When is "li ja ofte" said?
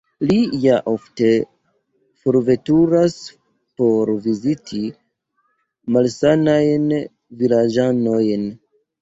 0.29-1.27